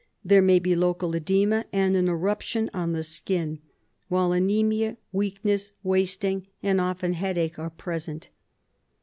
[0.25, 3.59] There may be local oedema and an eruption on the skin,
[4.07, 8.29] while ana^nnia, weakness, wasting and often head ache are present.